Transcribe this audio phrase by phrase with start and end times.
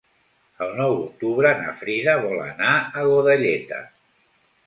[0.67, 3.83] El nou d'octubre na Frida vol anar a Godelleta.